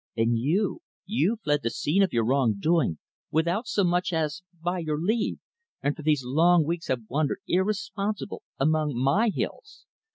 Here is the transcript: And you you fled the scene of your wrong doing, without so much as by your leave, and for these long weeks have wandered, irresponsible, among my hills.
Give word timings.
And 0.17 0.35
you 0.39 0.81
you 1.05 1.37
fled 1.43 1.59
the 1.61 1.69
scene 1.69 2.01
of 2.01 2.11
your 2.11 2.25
wrong 2.25 2.55
doing, 2.59 2.97
without 3.29 3.67
so 3.67 3.83
much 3.83 4.11
as 4.11 4.41
by 4.59 4.79
your 4.79 4.99
leave, 4.99 5.37
and 5.83 5.95
for 5.95 6.01
these 6.01 6.23
long 6.25 6.65
weeks 6.65 6.87
have 6.87 7.01
wandered, 7.07 7.41
irresponsible, 7.47 8.41
among 8.57 8.95
my 8.97 9.29
hills. 9.29 9.85